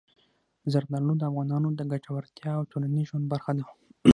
زردالو 0.71 1.13
د 1.17 1.23
افغانانو 1.29 1.69
د 1.79 1.81
ګټورتیا 1.91 2.51
او 2.57 2.63
ټولنیز 2.71 3.05
ژوند 3.09 3.25
برخه 3.33 3.51
ده. 3.57 3.63